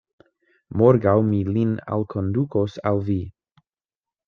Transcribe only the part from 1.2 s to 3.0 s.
mi lin alkondukos